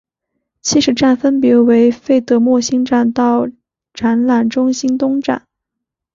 [0.63, 3.47] 起始站分别为费德莫兴站到
[3.93, 5.47] 展览中心东站。